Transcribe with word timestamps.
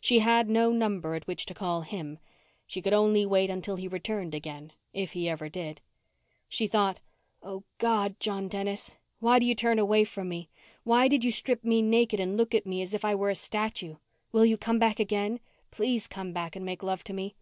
She 0.00 0.18
had 0.18 0.50
no 0.50 0.72
number 0.72 1.14
at 1.14 1.28
which 1.28 1.46
to 1.46 1.54
call 1.54 1.82
him. 1.82 2.18
She 2.66 2.82
could 2.82 2.92
only 2.92 3.24
wait 3.24 3.48
until 3.48 3.76
he 3.76 3.86
returned 3.86 4.34
again, 4.34 4.72
if 4.92 5.12
he 5.12 5.28
ever 5.28 5.48
did. 5.48 5.80
She 6.48 6.66
thought: 6.66 6.98
_Oh, 7.44 7.62
God, 7.78 8.18
John 8.18 8.48
Dennis. 8.48 8.96
Why 9.20 9.38
do 9.38 9.46
you 9.46 9.54
turn 9.54 9.78
away 9.78 10.02
from 10.02 10.28
me? 10.28 10.48
Why 10.82 11.06
did 11.06 11.22
you 11.22 11.30
strip 11.30 11.62
me 11.62 11.80
naked 11.80 12.18
and 12.18 12.36
look 12.36 12.56
at 12.56 12.66
me 12.66 12.82
as 12.82 12.90
though 12.90 12.98
I 13.04 13.14
were 13.14 13.30
a 13.30 13.36
statue? 13.36 13.98
Will 14.32 14.44
you 14.44 14.56
come 14.56 14.80
back 14.80 14.98
again? 14.98 15.38
Please 15.70 16.08
come 16.08 16.32
back 16.32 16.56
and 16.56 16.64
make 16.66 16.82
love 16.82 17.04
to 17.04 17.12
me. 17.12 17.36